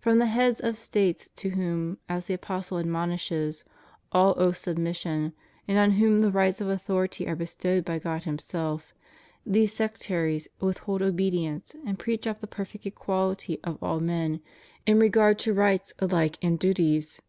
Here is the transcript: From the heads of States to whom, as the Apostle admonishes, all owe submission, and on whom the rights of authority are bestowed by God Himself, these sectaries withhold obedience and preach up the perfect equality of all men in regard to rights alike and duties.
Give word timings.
From 0.00 0.18
the 0.18 0.26
heads 0.26 0.58
of 0.58 0.76
States 0.76 1.30
to 1.36 1.50
whom, 1.50 1.98
as 2.08 2.26
the 2.26 2.34
Apostle 2.34 2.78
admonishes, 2.80 3.62
all 4.10 4.34
owe 4.36 4.50
submission, 4.50 5.34
and 5.68 5.78
on 5.78 5.92
whom 5.92 6.18
the 6.18 6.32
rights 6.32 6.60
of 6.60 6.66
authority 6.68 7.28
are 7.28 7.36
bestowed 7.36 7.84
by 7.84 8.00
God 8.00 8.24
Himself, 8.24 8.92
these 9.46 9.72
sectaries 9.72 10.48
withhold 10.58 11.00
obedience 11.00 11.76
and 11.86 11.96
preach 11.96 12.26
up 12.26 12.40
the 12.40 12.48
perfect 12.48 12.86
equality 12.86 13.60
of 13.62 13.80
all 13.80 14.00
men 14.00 14.40
in 14.84 14.98
regard 14.98 15.38
to 15.38 15.54
rights 15.54 15.94
alike 16.00 16.38
and 16.42 16.58
duties. 16.58 17.22